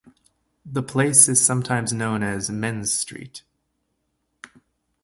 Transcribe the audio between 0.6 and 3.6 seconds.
The place is sometimes known as "Men's Street".